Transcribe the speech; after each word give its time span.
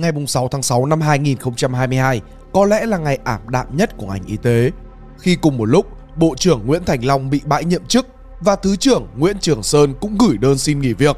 ngày 0.00 0.12
6 0.26 0.48
tháng 0.48 0.62
6 0.62 0.86
năm 0.86 1.00
2022 1.00 2.20
có 2.52 2.64
lẽ 2.64 2.86
là 2.86 2.98
ngày 2.98 3.18
ảm 3.24 3.40
đạm 3.48 3.76
nhất 3.76 3.96
của 3.96 4.06
ngành 4.06 4.26
y 4.26 4.36
tế, 4.36 4.70
khi 5.18 5.36
cùng 5.36 5.56
một 5.56 5.64
lúc 5.64 5.86
Bộ 6.16 6.34
trưởng 6.36 6.66
Nguyễn 6.66 6.84
Thành 6.84 7.04
Long 7.04 7.30
bị 7.30 7.40
bãi 7.44 7.64
nhiệm 7.64 7.86
chức 7.86 8.06
và 8.40 8.56
Thứ 8.56 8.76
trưởng 8.76 9.06
Nguyễn 9.16 9.38
Trường 9.40 9.62
Sơn 9.62 9.94
cũng 10.00 10.18
gửi 10.18 10.38
đơn 10.38 10.58
xin 10.58 10.80
nghỉ 10.80 10.92
việc. 10.92 11.16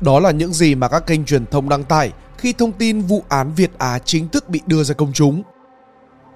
Đó 0.00 0.20
là 0.20 0.30
những 0.30 0.52
gì 0.52 0.74
mà 0.74 0.88
các 0.88 1.06
kênh 1.06 1.24
truyền 1.24 1.46
thông 1.46 1.68
đăng 1.68 1.84
tải 1.84 2.12
khi 2.38 2.52
thông 2.52 2.72
tin 2.72 3.00
vụ 3.00 3.22
án 3.28 3.52
Việt 3.54 3.70
Á 3.78 3.98
chính 4.04 4.28
thức 4.28 4.48
bị 4.48 4.60
đưa 4.66 4.82
ra 4.84 4.94
công 4.94 5.12
chúng. 5.12 5.42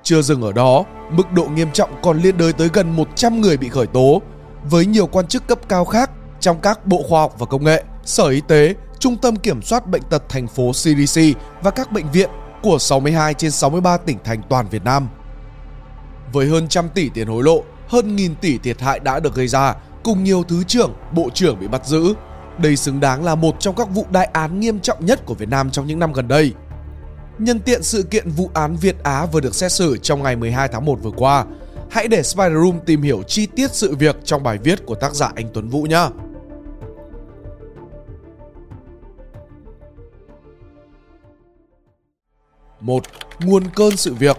Chưa 0.02 0.23
dừng 0.23 0.43
ở 0.43 0.52
đó, 0.52 0.84
mức 1.11 1.32
độ 1.32 1.45
nghiêm 1.45 1.68
trọng 1.73 1.91
còn 2.02 2.18
liên 2.18 2.38
đới 2.38 2.52
tới 2.52 2.70
gần 2.73 2.96
100 2.96 3.41
người 3.41 3.57
bị 3.57 3.68
khởi 3.68 3.86
tố, 3.86 4.23
với 4.64 4.86
nhiều 4.86 5.07
quan 5.07 5.27
chức 5.27 5.46
cấp 5.46 5.59
cao 5.68 5.84
khác 5.84 6.11
trong 6.41 6.61
các 6.61 6.86
bộ 6.86 7.02
khoa 7.09 7.20
học 7.20 7.34
và 7.38 7.46
công 7.46 7.64
nghệ, 7.64 7.84
sở 8.04 8.29
y 8.29 8.41
tế, 8.48 8.75
trung 8.98 9.16
tâm 9.16 9.36
kiểm 9.36 9.62
soát 9.62 9.86
bệnh 9.86 10.02
tật 10.02 10.22
thành 10.28 10.46
phố 10.46 10.72
CDC 10.72 11.20
và 11.62 11.70
các 11.70 11.92
bệnh 11.92 12.10
viện 12.12 12.30
của 12.62 12.78
62 12.78 13.34
trên 13.34 13.50
63 13.50 13.96
tỉnh 13.96 14.18
thành 14.24 14.42
toàn 14.48 14.66
Việt 14.68 14.84
Nam. 14.84 15.09
Với 16.32 16.46
hơn 16.46 16.68
trăm 16.68 16.88
tỷ 16.88 17.09
tiền 17.09 17.28
hối 17.28 17.42
lộ, 17.42 17.62
hơn 17.88 18.16
nghìn 18.16 18.34
tỷ 18.34 18.59
thiệt 18.59 18.80
hại 18.80 18.98
đã 18.98 19.20
được 19.20 19.34
gây 19.34 19.48
ra, 19.48 19.74
cùng 20.04 20.24
nhiều 20.24 20.42
thứ 20.48 20.64
trưởng, 20.64 20.95
bộ 21.12 21.30
trưởng 21.34 21.60
bị 21.60 21.68
bắt 21.68 21.87
giữ. 21.87 22.14
Đây 22.59 22.77
xứng 22.77 23.01
đáng 23.01 23.24
là 23.24 23.34
một 23.34 23.56
trong 23.60 23.74
các 23.74 23.90
vụ 23.90 24.06
đại 24.10 24.27
án 24.32 24.60
nghiêm 24.60 24.80
trọng 24.80 25.06
nhất 25.06 25.26
của 25.26 25.34
Việt 25.34 25.48
Nam 25.48 25.70
trong 25.70 25.87
những 25.87 25.98
năm 25.98 26.12
gần 26.12 26.28
đây. 26.28 26.52
Nhân 27.38 27.60
tiện 27.60 27.82
sự 27.82 28.02
kiện 28.02 28.30
vụ 28.30 28.51
án 28.54 28.76
Việt 28.76 29.02
Á 29.02 29.26
vừa 29.26 29.40
được 29.40 29.54
xét 29.54 29.73
xử 29.73 29.96
trong 29.96 30.23
ngày 30.23 30.37
12 30.37 30.68
tháng 30.68 30.84
1 30.84 30.98
vừa 31.02 31.10
qua, 31.10 31.45
hãy 31.90 32.09
để 32.09 32.23
Spider 32.23 32.52
Room 32.52 32.80
tìm 32.87 33.02
hiểu 33.02 33.23
chi 33.23 33.46
tiết 33.46 33.74
sự 33.74 33.96
việc 33.96 34.16
trong 34.24 34.42
bài 34.42 34.59
viết 34.59 34.87
của 34.87 34.95
tác 34.95 35.15
giả 35.15 35.32
anh 35.34 35.46
Tuấn 35.54 35.68
Vũ 35.68 35.82
nhé. 35.82 36.06
Một, 42.86 43.04
nguồn 43.40 43.64
cơn 43.74 43.96
sự 43.96 44.14
việc 44.14 44.36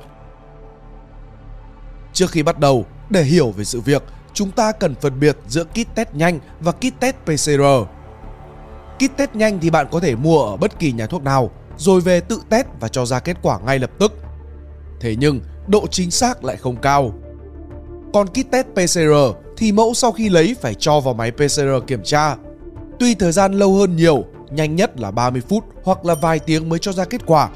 Trước 2.17 2.31
khi 2.31 2.43
bắt 2.43 2.59
đầu, 2.59 2.85
để 3.09 3.23
hiểu 3.23 3.51
về 3.51 3.63
sự 3.63 3.81
việc, 3.81 4.03
chúng 4.33 4.51
ta 4.51 4.71
cần 4.71 4.95
phân 4.95 5.19
biệt 5.19 5.37
giữa 5.47 5.63
kit 5.63 5.95
test 5.95 6.09
nhanh 6.13 6.39
và 6.59 6.71
kit 6.71 6.99
test 6.99 7.15
PCR. 7.25 7.61
Kit 8.95 9.17
test 9.17 9.31
nhanh 9.33 9.59
thì 9.59 9.69
bạn 9.69 9.87
có 9.91 9.99
thể 9.99 10.15
mua 10.15 10.43
ở 10.43 10.57
bất 10.57 10.79
kỳ 10.79 10.91
nhà 10.91 11.07
thuốc 11.07 11.23
nào, 11.23 11.51
rồi 11.77 12.01
về 12.01 12.19
tự 12.19 12.41
test 12.49 12.67
và 12.79 12.87
cho 12.87 13.05
ra 13.05 13.19
kết 13.19 13.37
quả 13.41 13.59
ngay 13.65 13.79
lập 13.79 13.91
tức. 13.99 14.13
Thế 14.99 15.15
nhưng, 15.15 15.41
độ 15.67 15.87
chính 15.87 16.11
xác 16.11 16.43
lại 16.43 16.57
không 16.57 16.75
cao. 16.75 17.13
Còn 18.13 18.27
kit 18.27 18.51
test 18.51 18.67
PCR 18.67 19.37
thì 19.57 19.71
mẫu 19.71 19.93
sau 19.93 20.11
khi 20.11 20.29
lấy 20.29 20.55
phải 20.61 20.73
cho 20.73 20.99
vào 20.99 21.13
máy 21.13 21.31
PCR 21.31 21.87
kiểm 21.87 22.03
tra. 22.03 22.35
Tuy 22.99 23.15
thời 23.15 23.31
gian 23.31 23.53
lâu 23.53 23.73
hơn 23.73 23.95
nhiều, 23.95 24.25
nhanh 24.51 24.75
nhất 24.75 24.99
là 24.99 25.11
30 25.11 25.41
phút 25.49 25.63
hoặc 25.83 26.05
là 26.05 26.15
vài 26.15 26.39
tiếng 26.39 26.69
mới 26.69 26.79
cho 26.79 26.91
ra 26.91 27.05
kết 27.05 27.21
quả. 27.25 27.49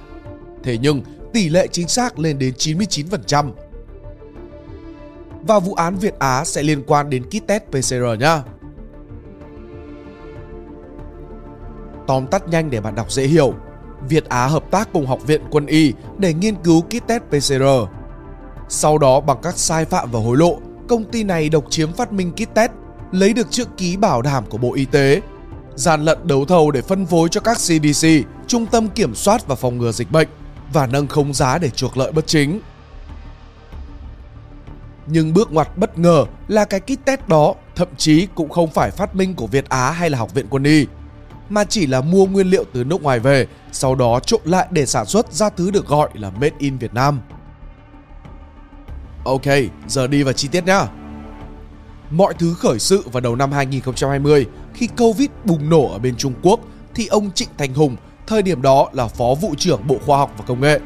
Thế 0.64 0.78
nhưng, 0.78 1.02
tỷ 1.34 1.50
lệ 1.50 1.68
chính 1.72 1.88
xác 1.88 2.20
lên 2.20 2.40
đến 2.40 2.54
99%. 2.58 3.52
Và 5.48 5.60
vụ 5.60 5.74
án 5.74 5.96
Việt 5.96 6.20
Á 6.20 6.46
sẽ 6.46 6.64
liên 6.64 6.84
quan 6.88 7.10
đến 7.10 7.24
kit 7.24 7.48
test 7.48 7.64
PCR 7.64 8.20
nhá. 8.20 8.44
Tóm 12.08 12.28
tắt 12.28 12.48
nhanh 12.48 12.70
để 12.70 12.82
bạn 12.82 12.96
đọc 12.96 13.12
dễ 13.12 13.24
hiểu. 13.24 13.54
Việt 14.10 14.30
Á 14.30 14.48
hợp 14.48 14.72
tác 14.72 14.90
cùng 14.94 15.06
Học 15.06 15.20
viện 15.28 15.42
Quân 15.52 15.66
y 15.66 15.94
để 16.18 16.34
nghiên 16.34 16.56
cứu 16.56 16.82
kit 16.82 17.08
test 17.08 17.24
PCR. 17.30 17.64
Sau 18.70 18.98
đó 18.98 19.20
bằng 19.20 19.38
các 19.44 19.58
sai 19.58 19.86
phạm 19.86 20.12
và 20.12 20.20
hối 20.20 20.38
lộ, 20.38 20.60
công 20.88 21.04
ty 21.04 21.24
này 21.24 21.50
độc 21.50 21.66
chiếm 21.70 21.94
phát 21.94 22.14
minh 22.14 22.32
kit 22.32 22.54
test, 22.54 22.72
lấy 23.12 23.34
được 23.34 23.52
chữ 23.52 23.66
ký 23.78 23.98
bảo 23.98 24.22
đảm 24.22 24.44
của 24.50 24.58
Bộ 24.58 24.74
Y 24.74 24.86
tế, 24.86 25.22
gian 25.76 26.06
lận 26.06 26.28
đấu 26.28 26.46
thầu 26.46 26.72
để 26.72 26.82
phân 26.82 27.06
phối 27.06 27.30
cho 27.30 27.42
các 27.42 27.58
CDC, 27.58 28.08
Trung 28.48 28.66
tâm 28.66 28.88
Kiểm 28.90 29.16
soát 29.16 29.48
và 29.48 29.56
Phòng 29.56 29.78
ngừa 29.78 29.92
Dịch 29.92 30.12
bệnh 30.12 30.28
và 30.74 30.88
nâng 30.88 31.08
khống 31.08 31.34
giá 31.34 31.58
để 31.58 31.70
chuộc 31.70 31.98
lợi 31.98 32.12
bất 32.12 32.28
chính. 32.28 32.60
Nhưng 35.08 35.34
bước 35.34 35.52
ngoặt 35.52 35.78
bất 35.78 35.98
ngờ 35.98 36.26
là 36.48 36.66
cái 36.66 36.80
kit 36.80 37.06
test 37.06 37.28
đó 37.28 37.54
thậm 37.76 37.88
chí 37.98 38.28
cũng 38.36 38.50
không 38.50 38.72
phải 38.72 38.92
phát 38.92 39.16
minh 39.16 39.34
của 39.36 39.48
Việt 39.48 39.70
Á 39.70 39.92
hay 39.92 40.10
là 40.10 40.18
Học 40.18 40.34
viện 40.34 40.46
Quân 40.50 40.64
y, 40.64 40.86
mà 41.50 41.64
chỉ 41.64 41.88
là 41.88 42.02
mua 42.02 42.26
nguyên 42.26 42.48
liệu 42.48 42.64
từ 42.74 42.84
nước 42.84 43.02
ngoài 43.02 43.20
về, 43.20 43.48
sau 43.72 43.96
đó 43.96 44.20
trộn 44.20 44.42
lại 44.44 44.68
để 44.72 44.86
sản 44.86 45.06
xuất 45.06 45.34
ra 45.34 45.50
thứ 45.50 45.72
được 45.72 45.88
gọi 45.88 46.10
là 46.14 46.30
Made 46.30 46.56
in 46.58 46.78
Việt 46.78 46.94
Nam. 46.94 47.20
Ok, 49.24 49.42
giờ 49.88 50.08
đi 50.08 50.24
vào 50.24 50.34
chi 50.34 50.48
tiết 50.48 50.66
nhá. 50.66 50.88
Mọi 52.10 52.34
thứ 52.40 52.54
khởi 52.54 52.80
sự 52.80 53.04
vào 53.12 53.22
đầu 53.22 53.36
năm 53.36 53.52
2020 53.52 54.46
khi 54.74 54.88
Covid 54.98 55.30
bùng 55.46 55.70
nổ 55.70 55.92
ở 55.92 56.00
bên 56.00 56.16
Trung 56.18 56.34
Quốc 56.42 56.60
thì 56.96 57.08
ông 57.08 57.32
Trịnh 57.32 57.50
Thành 57.58 57.74
Hùng, 57.74 57.96
thời 58.32 58.42
điểm 58.42 58.62
đó 58.62 58.90
là 58.94 59.08
Phó 59.08 59.36
vụ 59.42 59.56
trưởng 59.58 59.88
Bộ 59.88 59.96
Khoa 60.06 60.18
học 60.18 60.34
và 60.38 60.46
Công 60.48 60.62
nghệ, 60.62 60.80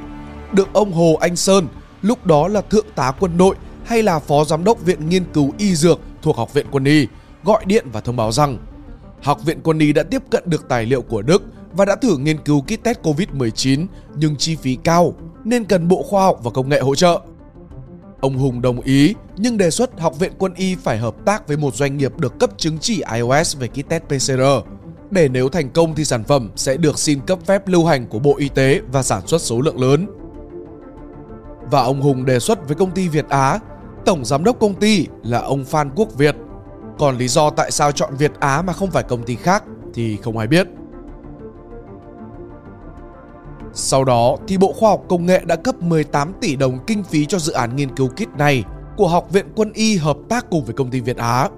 được 0.53 0.67
ông 0.73 0.94
Hồ 0.94 1.17
Anh 1.19 1.35
Sơn, 1.35 1.67
lúc 2.01 2.25
đó 2.25 2.47
là 2.47 2.61
Thượng 2.61 2.85
tá 2.95 3.11
quân 3.19 3.38
đội 3.38 3.56
hay 3.83 4.03
là 4.03 4.19
Phó 4.19 4.45
Giám 4.45 4.63
đốc 4.63 4.85
Viện 4.85 5.09
Nghiên 5.09 5.23
cứu 5.33 5.51
Y 5.57 5.75
Dược 5.75 6.00
thuộc 6.22 6.38
Học 6.38 6.53
viện 6.53 6.66
Quân 6.72 6.83
y, 6.83 7.07
gọi 7.44 7.66
điện 7.66 7.85
và 7.91 8.01
thông 8.01 8.16
báo 8.16 8.31
rằng 8.31 8.57
Học 9.22 9.45
viện 9.45 9.59
Quân 9.63 9.79
y 9.79 9.94
đã 9.94 10.03
tiếp 10.03 10.22
cận 10.29 10.44
được 10.45 10.69
tài 10.69 10.85
liệu 10.85 11.01
của 11.01 11.22
Đức 11.22 11.44
và 11.72 11.85
đã 11.85 11.95
thử 11.95 12.17
nghiên 12.17 12.38
cứu 12.38 12.61
kit 12.61 12.83
test 12.83 13.00
COVID-19 13.03 13.85
nhưng 14.16 14.35
chi 14.35 14.56
phí 14.56 14.77
cao 14.83 15.13
nên 15.44 15.66
cần 15.66 15.88
Bộ 15.88 16.03
Khoa 16.03 16.23
học 16.23 16.39
và 16.44 16.51
Công 16.51 16.69
nghệ 16.69 16.79
hỗ 16.79 16.95
trợ. 16.95 17.19
Ông 18.22 18.38
Hùng 18.38 18.62
đồng 18.62 18.81
ý 18.81 19.16
nhưng 19.38 19.57
đề 19.57 19.69
xuất 19.69 20.00
Học 20.00 20.19
viện 20.19 20.31
Quân 20.38 20.53
y 20.53 20.75
phải 20.75 20.97
hợp 20.97 21.16
tác 21.25 21.47
với 21.47 21.57
một 21.57 21.75
doanh 21.75 21.97
nghiệp 21.97 22.19
được 22.19 22.39
cấp 22.39 22.50
chứng 22.57 22.77
chỉ 22.79 23.03
iOS 23.13 23.57
về 23.57 23.67
kit 23.67 23.89
test 23.89 24.03
PCR 24.03 24.41
để 25.12 25.28
nếu 25.28 25.50
thành 25.50 25.70
công 25.70 25.96
thì 25.96 26.06
sản 26.06 26.24
phẩm 26.24 26.52
sẽ 26.56 26.78
được 26.78 27.00
xin 27.00 27.20
cấp 27.20 27.40
phép 27.46 27.68
lưu 27.68 27.86
hành 27.86 28.08
của 28.08 28.20
Bộ 28.20 28.36
Y 28.38 28.50
tế 28.50 28.82
và 28.92 29.04
sản 29.04 29.28
xuất 29.28 29.42
số 29.42 29.62
lượng 29.62 29.82
lớn. 29.82 30.08
Và 31.72 31.82
ông 31.82 32.02
Hùng 32.02 32.26
đề 32.26 32.40
xuất 32.40 32.68
với 32.68 32.76
công 32.76 32.92
ty 32.92 33.08
Việt 33.08 33.30
Á, 33.30 33.60
tổng 34.06 34.26
giám 34.26 34.44
đốc 34.44 34.60
công 34.60 34.74
ty 34.74 35.08
là 35.24 35.40
ông 35.40 35.66
Phan 35.66 35.90
Quốc 35.96 36.18
Việt. 36.18 36.36
Còn 37.00 37.18
lý 37.18 37.28
do 37.28 37.50
tại 37.50 37.72
sao 37.72 37.92
chọn 37.92 38.16
Việt 38.18 38.32
Á 38.40 38.62
mà 38.62 38.74
không 38.74 38.92
phải 38.92 39.04
công 39.04 39.24
ty 39.24 39.36
khác 39.36 39.64
thì 39.94 40.18
không 40.18 40.38
ai 40.38 40.48
biết. 40.48 40.68
Sau 43.74 44.04
đó 44.04 44.38
thì 44.48 44.58
Bộ 44.58 44.74
Khoa 44.74 44.90
học 44.90 45.04
Công 45.10 45.26
nghệ 45.26 45.42
đã 45.46 45.56
cấp 45.56 45.82
18 45.82 46.34
tỷ 46.42 46.56
đồng 46.56 46.80
kinh 46.88 47.04
phí 47.04 47.26
cho 47.26 47.40
dự 47.40 47.54
án 47.54 47.76
nghiên 47.76 47.96
cứu 47.96 48.08
kit 48.08 48.38
này 48.38 48.64
của 48.98 49.08
Học 49.08 49.32
viện 49.32 49.46
Quân 49.56 49.72
y 49.74 49.98
hợp 49.98 50.18
tác 50.30 50.46
cùng 50.50 50.66
với 50.66 50.74
công 50.74 50.90
ty 50.90 51.00
Việt 51.00 51.18
Á. 51.18 51.50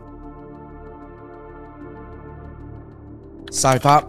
Sai 3.52 3.80
phạm 3.80 4.03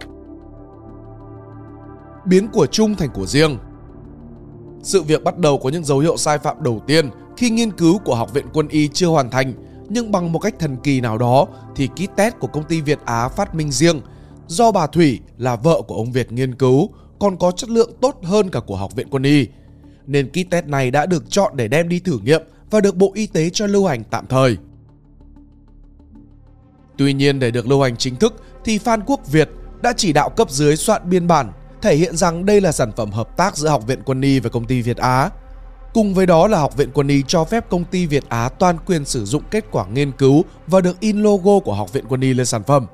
Biến 2.25 2.47
của 2.47 2.65
chung 2.65 2.95
thành 2.95 3.09
của 3.13 3.25
riêng 3.25 3.57
Sự 4.83 5.01
việc 5.01 5.23
bắt 5.23 5.37
đầu 5.37 5.57
có 5.57 5.69
những 5.69 5.83
dấu 5.83 5.99
hiệu 5.99 6.17
sai 6.17 6.37
phạm 6.37 6.63
đầu 6.63 6.81
tiên 6.87 7.09
khi 7.39 7.49
nghiên 7.49 7.71
cứu 7.71 7.97
của 7.97 8.15
Học 8.15 8.33
viện 8.33 8.45
Quân 8.53 8.67
y 8.67 8.87
chưa 8.87 9.07
hoàn 9.07 9.29
thành, 9.29 9.53
nhưng 9.89 10.11
bằng 10.11 10.31
một 10.31 10.39
cách 10.39 10.55
thần 10.59 10.77
kỳ 10.83 11.01
nào 11.01 11.17
đó 11.17 11.47
thì 11.75 11.87
kit 11.87 12.15
test 12.15 12.35
của 12.39 12.47
công 12.47 12.63
ty 12.63 12.81
Việt 12.81 12.99
Á 13.05 13.27
phát 13.27 13.55
minh 13.55 13.71
riêng, 13.71 14.01
do 14.47 14.71
bà 14.71 14.87
Thủy 14.87 15.19
là 15.37 15.55
vợ 15.55 15.81
của 15.87 15.95
ông 15.95 16.11
Việt 16.11 16.31
nghiên 16.31 16.55
cứu, 16.55 16.89
còn 17.19 17.37
có 17.37 17.51
chất 17.51 17.69
lượng 17.69 17.91
tốt 18.01 18.19
hơn 18.23 18.49
cả 18.49 18.59
của 18.59 18.75
Học 18.75 18.95
viện 18.95 19.07
Quân 19.11 19.23
y. 19.23 19.47
Nên 20.07 20.29
kit 20.29 20.49
test 20.49 20.65
này 20.65 20.91
đã 20.91 21.05
được 21.05 21.29
chọn 21.29 21.51
để 21.55 21.67
đem 21.67 21.89
đi 21.89 21.99
thử 21.99 22.19
nghiệm 22.23 22.41
và 22.71 22.81
được 22.81 22.95
Bộ 22.95 23.11
Y 23.15 23.27
tế 23.27 23.49
cho 23.49 23.67
lưu 23.67 23.85
hành 23.85 24.03
tạm 24.03 24.25
thời. 24.27 24.57
Tuy 26.97 27.13
nhiên, 27.13 27.39
để 27.39 27.51
được 27.51 27.67
lưu 27.67 27.81
hành 27.81 27.97
chính 27.97 28.15
thức 28.15 28.43
thì 28.65 28.77
Phan 28.77 29.01
Quốc 29.05 29.27
Việt 29.27 29.49
đã 29.81 29.93
chỉ 29.97 30.13
đạo 30.13 30.29
cấp 30.29 30.49
dưới 30.51 30.75
soạn 30.75 31.09
biên 31.09 31.27
bản 31.27 31.51
thể 31.81 31.95
hiện 31.95 32.17
rằng 32.17 32.45
đây 32.45 32.61
là 32.61 32.71
sản 32.71 32.91
phẩm 32.91 33.11
hợp 33.11 33.37
tác 33.37 33.57
giữa 33.57 33.69
Học 33.69 33.87
viện 33.87 33.99
Quân 34.05 34.21
y 34.21 34.39
và 34.39 34.49
công 34.49 34.65
ty 34.65 34.81
Việt 34.81 34.97
Á. 34.97 35.29
Cùng 35.93 36.13
với 36.13 36.25
đó 36.25 36.47
là 36.47 36.59
Học 36.59 36.77
viện 36.77 36.89
Quân 36.93 37.07
y 37.07 37.23
cho 37.27 37.43
phép 37.43 37.69
công 37.69 37.83
ty 37.83 38.05
Việt 38.05 38.23
Á 38.29 38.49
toàn 38.49 38.77
quyền 38.85 39.05
sử 39.05 39.25
dụng 39.25 39.43
kết 39.51 39.65
quả 39.71 39.85
nghiên 39.87 40.11
cứu 40.11 40.43
và 40.67 40.81
được 40.81 40.99
in 40.99 41.23
logo 41.23 41.59
của 41.59 41.73
Học 41.73 41.93
viện 41.93 42.05
Quân 42.09 42.21
y 42.21 42.33
lên 42.33 42.45
sản 42.45 42.63
phẩm. 42.63 42.85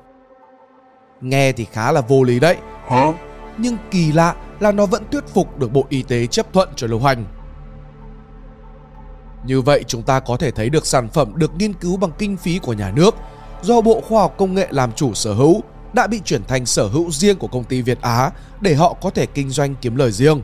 Nghe 1.20 1.52
thì 1.52 1.66
khá 1.72 1.92
là 1.92 2.00
vô 2.00 2.22
lý 2.22 2.40
đấy. 2.40 2.56
Hả? 2.88 3.12
Nhưng 3.58 3.76
kỳ 3.90 4.12
lạ 4.12 4.34
là 4.60 4.72
nó 4.72 4.86
vẫn 4.86 5.02
thuyết 5.12 5.28
phục 5.28 5.58
được 5.58 5.72
Bộ 5.72 5.84
Y 5.88 6.02
tế 6.02 6.26
chấp 6.26 6.52
thuận 6.52 6.68
cho 6.76 6.86
lưu 6.86 7.00
hành. 7.00 7.24
Như 9.46 9.60
vậy 9.60 9.84
chúng 9.86 10.02
ta 10.02 10.20
có 10.20 10.36
thể 10.36 10.50
thấy 10.50 10.70
được 10.70 10.86
sản 10.86 11.08
phẩm 11.08 11.32
được 11.36 11.50
nghiên 11.58 11.72
cứu 11.72 11.96
bằng 11.96 12.10
kinh 12.18 12.36
phí 12.36 12.58
của 12.58 12.72
nhà 12.72 12.90
nước 12.90 13.14
do 13.62 13.80
Bộ 13.80 14.00
Khoa 14.00 14.20
học 14.20 14.34
Công 14.38 14.54
nghệ 14.54 14.68
làm 14.70 14.92
chủ 14.92 15.14
sở 15.14 15.34
hữu 15.34 15.60
đã 15.92 16.06
bị 16.06 16.20
chuyển 16.24 16.44
thành 16.44 16.66
sở 16.66 16.86
hữu 16.86 17.10
riêng 17.10 17.38
của 17.38 17.46
công 17.46 17.64
ty 17.64 17.82
Việt 17.82 18.00
Á 18.00 18.30
để 18.60 18.74
họ 18.74 18.94
có 19.00 19.10
thể 19.10 19.26
kinh 19.26 19.50
doanh 19.50 19.74
kiếm 19.80 19.96
lời 19.96 20.12
riêng. 20.12 20.40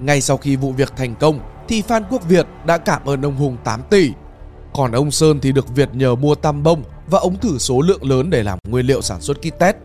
Ngay 0.00 0.20
sau 0.20 0.36
khi 0.36 0.56
vụ 0.56 0.72
việc 0.72 0.92
thành 0.96 1.14
công 1.20 1.40
thì 1.68 1.82
Phan 1.82 2.02
Quốc 2.10 2.28
Việt 2.28 2.46
đã 2.66 2.78
cảm 2.78 3.04
ơn 3.04 3.22
ông 3.22 3.36
Hùng 3.36 3.56
8 3.64 3.82
tỷ. 3.90 4.10
Còn 4.74 4.92
ông 4.92 5.10
Sơn 5.10 5.40
thì 5.40 5.52
được 5.52 5.74
Việt 5.74 5.88
nhờ 5.92 6.14
mua 6.14 6.34
tăm 6.34 6.62
bông 6.62 6.82
và 7.06 7.18
ống 7.18 7.36
thử 7.36 7.58
số 7.58 7.80
lượng 7.80 8.04
lớn 8.10 8.30
để 8.30 8.42
làm 8.42 8.58
nguyên 8.68 8.86
liệu 8.86 9.02
sản 9.02 9.20
xuất 9.20 9.38
kit 9.38 9.58
test 9.58 9.76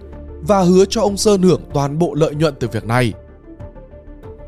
và 0.42 0.62
hứa 0.62 0.86
cho 0.90 1.02
ông 1.02 1.18
Sơn 1.18 1.42
hưởng 1.42 1.62
toàn 1.74 2.00
bộ 2.00 2.14
lợi 2.14 2.36
nhuận 2.36 2.56
từ 2.60 2.68
việc 2.68 2.86
này. 2.86 3.14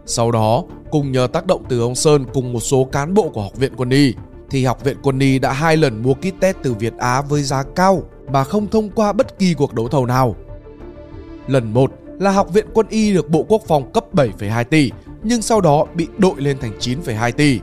Sau 0.05 0.31
đó, 0.31 0.63
cùng 0.91 1.11
nhờ 1.11 1.27
tác 1.33 1.45
động 1.45 1.63
từ 1.69 1.81
ông 1.81 1.95
Sơn 1.95 2.25
cùng 2.33 2.53
một 2.53 2.59
số 2.59 2.83
cán 2.91 3.13
bộ 3.13 3.29
của 3.29 3.41
Học 3.41 3.57
viện 3.57 3.73
Quân 3.77 3.89
y, 3.89 4.13
thì 4.49 4.65
Học 4.65 4.83
viện 4.83 4.97
Quân 5.03 5.19
y 5.19 5.39
đã 5.39 5.53
hai 5.53 5.77
lần 5.77 6.03
mua 6.03 6.13
kit 6.13 6.39
test 6.39 6.57
từ 6.63 6.73
Việt 6.73 6.93
Á 6.97 7.21
với 7.21 7.43
giá 7.43 7.63
cao 7.63 8.03
mà 8.31 8.43
không 8.43 8.67
thông 8.67 8.89
qua 8.89 9.13
bất 9.13 9.39
kỳ 9.39 9.53
cuộc 9.53 9.73
đấu 9.73 9.87
thầu 9.87 10.05
nào. 10.05 10.35
Lần 11.47 11.73
một 11.73 11.91
là 12.19 12.31
Học 12.31 12.53
viện 12.53 12.65
Quân 12.73 12.87
y 12.89 13.13
được 13.13 13.29
Bộ 13.29 13.45
Quốc 13.49 13.61
phòng 13.67 13.91
cấp 13.93 14.05
7,2 14.13 14.63
tỷ, 14.63 14.91
nhưng 15.23 15.41
sau 15.41 15.61
đó 15.61 15.85
bị 15.95 16.07
đội 16.17 16.33
lên 16.37 16.57
thành 16.59 16.71
9,2 16.79 17.31
tỷ. 17.31 17.59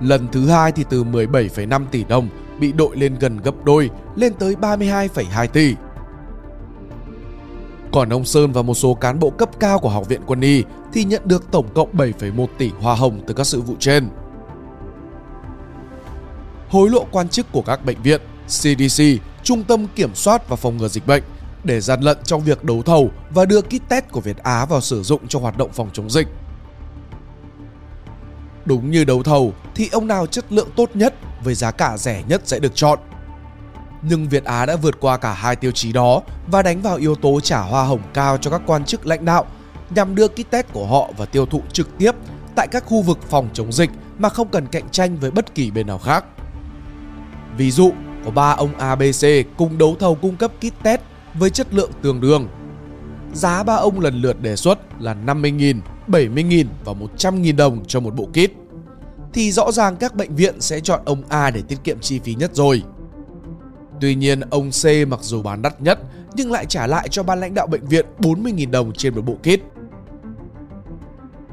Lần 0.00 0.28
thứ 0.32 0.48
hai 0.48 0.72
thì 0.72 0.84
từ 0.90 1.04
17,5 1.04 1.84
tỷ 1.90 2.04
đồng 2.04 2.28
bị 2.60 2.72
đội 2.72 2.96
lên 2.96 3.16
gần 3.20 3.38
gấp 3.44 3.64
đôi, 3.64 3.90
lên 4.16 4.32
tới 4.38 4.56
32,2 4.60 5.46
tỷ. 5.46 5.74
Còn 7.92 8.08
ông 8.08 8.24
Sơn 8.24 8.52
và 8.52 8.62
một 8.62 8.74
số 8.74 8.94
cán 8.94 9.18
bộ 9.18 9.30
cấp 9.30 9.50
cao 9.60 9.78
của 9.78 9.88
Học 9.88 10.08
viện 10.08 10.20
Quân 10.26 10.40
y 10.40 10.64
thì 10.92 11.04
nhận 11.04 11.22
được 11.24 11.50
tổng 11.50 11.66
cộng 11.74 11.96
7,1 11.96 12.46
tỷ 12.58 12.70
hoa 12.80 12.94
hồng 12.94 13.20
từ 13.26 13.34
các 13.34 13.46
sự 13.46 13.60
vụ 13.60 13.74
trên. 13.78 14.08
Hối 16.72 16.90
lộ 16.90 17.06
quan 17.10 17.28
chức 17.28 17.52
của 17.52 17.62
các 17.62 17.84
bệnh 17.84 18.02
viện, 18.02 18.20
CDC, 18.46 19.04
Trung 19.42 19.64
tâm 19.64 19.86
Kiểm 19.94 20.14
soát 20.14 20.48
và 20.48 20.56
Phòng 20.56 20.76
ngừa 20.76 20.88
Dịch 20.88 21.06
bệnh 21.06 21.22
để 21.64 21.80
gian 21.80 22.00
lận 22.00 22.18
trong 22.24 22.40
việc 22.40 22.64
đấu 22.64 22.82
thầu 22.82 23.10
và 23.30 23.44
đưa 23.44 23.60
kit 23.60 23.88
test 23.88 24.04
của 24.10 24.20
Việt 24.20 24.36
Á 24.36 24.64
vào 24.64 24.80
sử 24.80 25.02
dụng 25.02 25.28
cho 25.28 25.38
hoạt 25.38 25.58
động 25.58 25.72
phòng 25.72 25.90
chống 25.92 26.10
dịch. 26.10 26.28
Đúng 28.64 28.90
như 28.90 29.04
đấu 29.04 29.22
thầu 29.22 29.52
thì 29.74 29.88
ông 29.92 30.06
nào 30.06 30.26
chất 30.26 30.44
lượng 30.52 30.68
tốt 30.76 30.90
nhất 30.94 31.14
với 31.44 31.54
giá 31.54 31.70
cả 31.70 31.96
rẻ 31.96 32.22
nhất 32.28 32.42
sẽ 32.44 32.58
được 32.58 32.74
chọn. 32.74 32.98
Nhưng 34.02 34.28
Việt 34.28 34.44
Á 34.44 34.66
đã 34.66 34.76
vượt 34.76 35.00
qua 35.00 35.16
cả 35.16 35.32
hai 35.32 35.56
tiêu 35.56 35.70
chí 35.70 35.92
đó 35.92 36.22
và 36.50 36.62
đánh 36.62 36.82
vào 36.82 36.96
yếu 36.96 37.14
tố 37.14 37.40
trả 37.40 37.60
hoa 37.60 37.84
hồng 37.84 38.02
cao 38.14 38.38
cho 38.38 38.50
các 38.50 38.62
quan 38.66 38.84
chức 38.84 39.06
lãnh 39.06 39.24
đạo 39.24 39.46
nhằm 39.94 40.14
đưa 40.14 40.28
kit 40.28 40.50
test 40.50 40.66
của 40.72 40.86
họ 40.86 41.10
và 41.16 41.26
tiêu 41.26 41.46
thụ 41.46 41.62
trực 41.72 41.98
tiếp 41.98 42.12
tại 42.56 42.68
các 42.70 42.84
khu 42.86 43.02
vực 43.02 43.18
phòng 43.28 43.48
chống 43.52 43.72
dịch 43.72 43.90
mà 44.18 44.28
không 44.28 44.48
cần 44.48 44.66
cạnh 44.66 44.88
tranh 44.90 45.16
với 45.16 45.30
bất 45.30 45.54
kỳ 45.54 45.70
bên 45.70 45.86
nào 45.86 45.98
khác. 45.98 46.24
Ví 47.56 47.70
dụ, 47.70 47.92
có 48.24 48.30
ba 48.30 48.50
ông 48.50 48.74
ABC 48.78 49.26
cùng 49.56 49.78
đấu 49.78 49.96
thầu 49.98 50.14
cung 50.14 50.36
cấp 50.36 50.52
kit 50.58 50.82
test 50.82 51.00
với 51.34 51.50
chất 51.50 51.74
lượng 51.74 51.90
tương 52.02 52.20
đương. 52.20 52.48
Giá 53.32 53.62
ba 53.62 53.74
ông 53.74 54.00
lần 54.00 54.14
lượt 54.14 54.40
đề 54.40 54.56
xuất 54.56 55.02
là 55.02 55.16
50.000, 55.26 55.80
70.000 56.08 56.66
và 56.84 56.92
100.000 56.92 57.56
đồng 57.56 57.84
cho 57.86 58.00
một 58.00 58.14
bộ 58.14 58.26
kit. 58.26 58.50
Thì 59.32 59.52
rõ 59.52 59.72
ràng 59.72 59.96
các 59.96 60.14
bệnh 60.14 60.34
viện 60.34 60.60
sẽ 60.60 60.80
chọn 60.80 61.00
ông 61.04 61.22
A 61.28 61.50
để 61.50 61.62
tiết 61.68 61.78
kiệm 61.84 62.00
chi 62.00 62.18
phí 62.18 62.34
nhất 62.34 62.50
rồi. 62.54 62.82
Tuy 64.00 64.14
nhiên 64.14 64.40
ông 64.40 64.70
C 64.70 65.08
mặc 65.08 65.20
dù 65.22 65.42
bán 65.42 65.62
đắt 65.62 65.82
nhất 65.82 65.98
nhưng 66.34 66.52
lại 66.52 66.66
trả 66.66 66.86
lại 66.86 67.08
cho 67.08 67.22
ban 67.22 67.40
lãnh 67.40 67.54
đạo 67.54 67.66
bệnh 67.66 67.86
viện 67.86 68.06
40.000 68.18 68.70
đồng 68.70 68.92
trên 68.92 69.14
một 69.14 69.22
bộ 69.24 69.34
kit. 69.34 69.60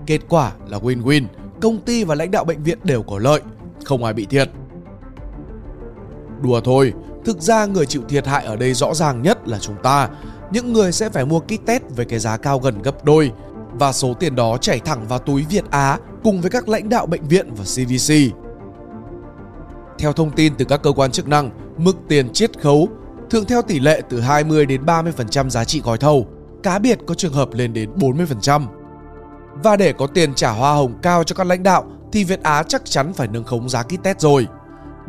Kết 0.06 0.22
quả 0.30 0.52
là 0.68 0.78
win-win, 0.78 1.24
công 1.62 1.82
ty 1.82 2.04
và 2.04 2.16
lãnh 2.16 2.32
đạo 2.32 2.44
bệnh 2.44 2.64
viện 2.64 2.80
đều 2.84 3.04
có 3.04 3.20
lợi, 3.20 3.42
không 3.84 4.04
ai 4.04 4.14
bị 4.14 4.26
thiệt. 4.26 4.50
Đùa 6.42 6.62
thôi, 6.62 6.94
thực 7.26 7.42
ra 7.42 7.66
người 7.66 7.86
chịu 7.86 8.02
thiệt 8.10 8.28
hại 8.28 8.46
ở 8.46 8.56
đây 8.56 8.74
rõ 8.74 8.94
ràng 8.94 9.22
nhất 9.22 9.48
là 9.48 9.60
chúng 9.60 9.76
ta, 9.84 10.10
những 10.52 10.74
người 10.74 10.92
sẽ 10.92 11.10
phải 11.10 11.26
mua 11.26 11.40
kit 11.40 11.66
test 11.66 11.84
với 11.96 12.06
cái 12.06 12.20
giá 12.20 12.38
cao 12.38 12.60
gần 12.60 12.82
gấp 12.82 13.06
đôi 13.06 13.32
và 13.74 13.92
số 13.92 14.14
tiền 14.14 14.36
đó 14.36 14.58
chảy 14.58 14.80
thẳng 14.80 15.08
vào 15.08 15.20
túi 15.20 15.46
Việt 15.50 15.64
Á 15.72 15.98
cùng 16.24 16.42
với 16.42 16.50
các 16.50 16.70
lãnh 16.70 16.90
đạo 16.90 17.06
bệnh 17.06 17.28
viện 17.28 17.54
và 17.54 17.64
CDC. 17.64 18.14
Theo 20.00 20.14
thông 20.14 20.32
tin 20.32 20.54
từ 20.58 20.66
các 20.66 20.84
cơ 20.84 20.92
quan 20.92 21.12
chức 21.12 21.28
năng, 21.28 21.50
mức 21.78 21.98
tiền 22.08 22.34
chiết 22.34 22.60
khấu 22.60 22.90
thường 23.30 23.46
theo 23.46 23.62
tỷ 23.62 23.80
lệ 23.80 24.02
từ 24.10 24.20
20 24.20 24.66
đến 24.66 24.86
30% 24.86 25.50
giá 25.50 25.64
trị 25.64 25.82
gói 25.82 25.98
thầu, 25.98 26.28
cá 26.64 26.80
biệt 26.80 27.00
có 27.08 27.14
trường 27.14 27.34
hợp 27.34 27.50
lên 27.54 27.74
đến 27.74 27.90
40%. 27.96 28.66
Và 29.64 29.76
để 29.76 29.94
có 29.94 30.08
tiền 30.08 30.34
trả 30.34 30.52
hoa 30.52 30.74
hồng 30.74 30.94
cao 31.02 31.24
cho 31.24 31.36
các 31.36 31.48
lãnh 31.48 31.64
đạo 31.64 31.86
thì 32.12 32.24
Việt 32.24 32.44
Á 32.44 32.64
chắc 32.64 32.86
chắn 32.86 33.14
phải 33.14 33.28
nâng 33.28 33.44
khống 33.44 33.70
giá 33.70 33.84
kit 33.84 34.04
test 34.04 34.20
rồi. 34.20 34.48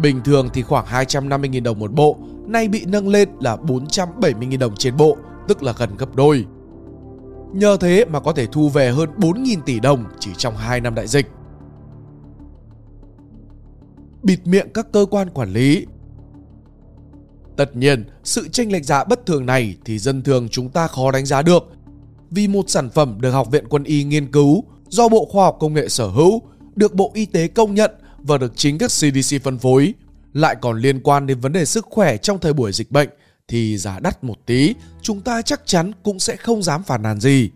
Bình 0.03 0.21
thường 0.25 0.49
thì 0.53 0.63
khoảng 0.63 0.87
250.000 0.87 1.63
đồng 1.63 1.79
một 1.79 1.93
bộ, 1.93 2.19
nay 2.47 2.69
bị 2.69 2.85
nâng 2.87 3.09
lên 3.09 3.29
là 3.41 3.57
470.000 3.57 4.59
đồng 4.59 4.77
trên 4.77 4.97
bộ, 4.97 5.17
tức 5.49 5.63
là 5.63 5.73
gần 5.79 5.97
gấp 5.97 6.17
đôi. 6.17 6.47
Nhờ 7.53 7.77
thế 7.81 8.05
mà 8.05 8.21
có 8.21 8.33
thể 8.33 8.47
thu 8.47 8.69
về 8.69 8.91
hơn 8.91 9.09
4.000 9.19 9.61
tỷ 9.67 9.81
đồng 9.81 10.05
chỉ 10.21 10.31
trong 10.37 10.57
2 10.57 10.81
năm 10.81 10.95
đại 10.95 11.07
dịch. 11.07 11.27
Bịt 14.23 14.41
miệng 14.45 14.69
các 14.75 14.87
cơ 14.93 15.07
quan 15.11 15.31
quản 15.31 15.53
lý 15.53 15.87
Tất 17.57 17.77
nhiên, 17.77 18.05
sự 18.25 18.49
chênh 18.49 18.73
lệch 18.73 18.85
giá 18.85 19.05
bất 19.05 19.27
thường 19.27 19.47
này 19.47 19.77
thì 19.85 19.99
dân 19.99 20.23
thường 20.23 20.49
chúng 20.49 20.69
ta 20.69 20.87
khó 20.87 21.11
đánh 21.11 21.27
giá 21.27 21.43
được. 21.43 21.69
Vì 22.31 22.49
một 22.49 22.71
sản 22.71 22.91
phẩm 22.91 23.17
được 23.21 23.31
Học 23.31 23.51
viện 23.51 23.65
Quân 23.69 23.85
y 23.85 24.05
nghiên 24.05 24.33
cứu 24.33 24.65
do 24.89 25.09
Bộ 25.09 25.25
Khoa 25.25 25.45
học 25.45 25.57
Công 25.61 25.75
nghệ 25.75 25.89
sở 25.89 26.07
hữu, 26.07 26.43
được 26.77 26.95
Bộ 26.95 27.11
Y 27.15 27.27
tế 27.27 27.49
công 27.49 27.75
nhận 27.75 27.91
và 28.23 28.39
được 28.39 28.53
chính 28.57 28.79
các 28.79 28.91
CDC 28.91 29.43
phân 29.43 29.59
phối, 29.59 29.95
lại 30.33 30.57
còn 30.61 30.79
liên 30.79 31.01
quan 31.01 31.27
đến 31.27 31.41
vấn 31.41 31.53
đề 31.53 31.65
sức 31.65 31.87
khỏe 31.91 32.17
trong 32.17 32.39
thời 32.39 32.53
buổi 32.53 32.73
dịch 32.73 32.91
bệnh 32.91 33.09
thì 33.49 33.77
giá 33.79 33.99
đắt 34.01 34.25
một 34.25 34.37
tí, 34.47 34.75
chúng 35.03 35.21
ta 35.21 35.43
chắc 35.43 35.63
chắn 35.65 35.93
cũng 36.03 36.19
sẽ 36.19 36.37
không 36.37 36.63
dám 36.63 36.83
phản 36.83 37.03
nàn 37.03 37.21
gì. 37.21 37.51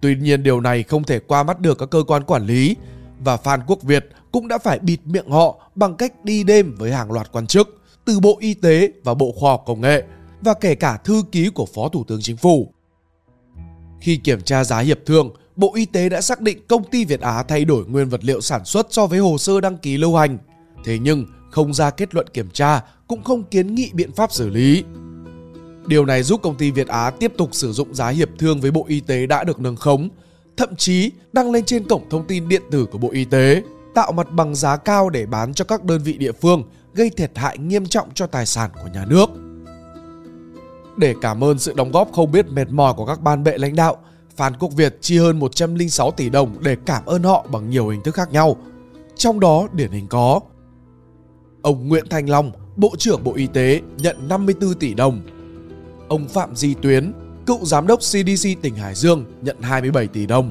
Tuy 0.00 0.16
nhiên 0.16 0.42
điều 0.42 0.60
này 0.60 0.82
không 0.82 1.04
thể 1.04 1.18
qua 1.18 1.42
mắt 1.42 1.60
được 1.60 1.78
các 1.78 1.90
cơ 1.90 2.02
quan 2.06 2.24
quản 2.24 2.46
lý 2.46 2.76
và 3.18 3.36
Phan 3.36 3.60
Quốc 3.66 3.82
Việt 3.82 4.08
cũng 4.32 4.48
đã 4.48 4.58
phải 4.58 4.78
bịt 4.78 5.00
miệng 5.04 5.30
họ 5.30 5.70
bằng 5.74 5.96
cách 5.96 6.24
đi 6.24 6.44
đêm 6.44 6.74
với 6.78 6.92
hàng 6.92 7.12
loạt 7.12 7.32
quan 7.32 7.46
chức 7.46 7.80
từ 8.04 8.20
Bộ 8.20 8.36
Y 8.40 8.54
tế 8.54 8.92
và 9.04 9.14
Bộ 9.14 9.32
Khoa 9.32 9.50
học 9.50 9.62
Công 9.66 9.80
nghệ 9.80 10.04
và 10.40 10.54
kể 10.54 10.74
cả 10.74 10.96
thư 10.96 11.24
ký 11.32 11.48
của 11.48 11.66
Phó 11.74 11.88
Thủ 11.88 12.04
tướng 12.04 12.22
Chính 12.22 12.36
phủ. 12.36 12.72
Khi 14.00 14.16
kiểm 14.16 14.40
tra 14.40 14.64
giá 14.64 14.78
hiệp 14.78 14.98
thương, 15.06 15.30
Bộ 15.56 15.74
Y 15.74 15.86
tế 15.86 16.08
đã 16.08 16.20
xác 16.20 16.40
định 16.40 16.58
công 16.68 16.84
ty 16.84 17.04
Việt 17.04 17.20
Á 17.20 17.42
thay 17.42 17.64
đổi 17.64 17.84
nguyên 17.86 18.08
vật 18.08 18.24
liệu 18.24 18.40
sản 18.40 18.64
xuất 18.64 18.86
so 18.90 19.06
với 19.06 19.18
hồ 19.18 19.38
sơ 19.38 19.60
đăng 19.60 19.76
ký 19.76 19.96
lưu 19.96 20.16
hành. 20.16 20.38
Thế 20.84 20.98
nhưng 20.98 21.26
không 21.50 21.74
ra 21.74 21.90
kết 21.90 22.14
luận 22.14 22.26
kiểm 22.32 22.48
tra 22.52 22.80
cũng 23.08 23.22
không 23.22 23.42
kiến 23.42 23.74
nghị 23.74 23.90
biện 23.92 24.12
pháp 24.12 24.32
xử 24.32 24.48
lý. 24.48 24.84
Điều 25.86 26.04
này 26.04 26.22
giúp 26.22 26.40
công 26.42 26.56
ty 26.56 26.70
Việt 26.70 26.88
Á 26.88 27.10
tiếp 27.10 27.32
tục 27.36 27.48
sử 27.52 27.72
dụng 27.72 27.94
giá 27.94 28.08
hiệp 28.08 28.28
thương 28.38 28.60
với 28.60 28.70
Bộ 28.70 28.84
Y 28.88 29.00
tế 29.00 29.26
đã 29.26 29.44
được 29.44 29.60
nâng 29.60 29.76
khống, 29.76 30.08
thậm 30.56 30.76
chí 30.76 31.10
đăng 31.32 31.50
lên 31.50 31.64
trên 31.64 31.88
cổng 31.88 32.08
thông 32.10 32.26
tin 32.26 32.48
điện 32.48 32.62
tử 32.70 32.86
của 32.92 32.98
Bộ 32.98 33.08
Y 33.12 33.24
tế, 33.24 33.62
tạo 33.94 34.12
mặt 34.12 34.26
bằng 34.30 34.54
giá 34.54 34.76
cao 34.76 35.10
để 35.10 35.26
bán 35.26 35.54
cho 35.54 35.64
các 35.64 35.84
đơn 35.84 36.02
vị 36.02 36.12
địa 36.12 36.32
phương, 36.32 36.62
gây 36.94 37.10
thiệt 37.10 37.30
hại 37.34 37.58
nghiêm 37.58 37.86
trọng 37.86 38.08
cho 38.14 38.26
tài 38.26 38.46
sản 38.46 38.70
của 38.82 38.88
nhà 38.94 39.04
nước. 39.08 39.30
Để 40.96 41.14
cảm 41.22 41.44
ơn 41.44 41.58
sự 41.58 41.72
đóng 41.76 41.92
góp 41.92 42.12
không 42.12 42.32
biết 42.32 42.46
mệt 42.50 42.68
mỏi 42.70 42.94
của 42.96 43.06
các 43.06 43.20
ban 43.22 43.44
bệ 43.44 43.58
lãnh 43.58 43.76
đạo, 43.76 43.96
Phan 44.36 44.56
Quốc 44.56 44.72
Việt 44.76 44.98
chi 45.00 45.18
hơn 45.18 45.38
106 45.38 46.10
tỷ 46.10 46.30
đồng 46.30 46.56
để 46.60 46.76
cảm 46.86 47.06
ơn 47.06 47.22
họ 47.22 47.46
bằng 47.52 47.70
nhiều 47.70 47.88
hình 47.88 48.02
thức 48.02 48.14
khác 48.14 48.32
nhau. 48.32 48.56
Trong 49.16 49.40
đó 49.40 49.68
điển 49.72 49.90
hình 49.90 50.06
có 50.06 50.40
Ông 51.62 51.88
Nguyễn 51.88 52.04
Thanh 52.10 52.30
Long, 52.30 52.52
Bộ 52.76 52.90
trưởng 52.98 53.24
Bộ 53.24 53.34
Y 53.34 53.46
tế 53.46 53.80
nhận 53.98 54.28
54 54.28 54.74
tỷ 54.74 54.94
đồng. 54.94 55.20
Ông 56.08 56.28
Phạm 56.28 56.56
Di 56.56 56.74
Tuyến, 56.74 57.12
cựu 57.46 57.64
giám 57.64 57.86
đốc 57.86 58.00
CDC 58.00 58.48
tỉnh 58.62 58.74
Hải 58.76 58.94
Dương 58.94 59.24
nhận 59.42 59.56
27 59.62 60.06
tỷ 60.06 60.26
đồng. 60.26 60.50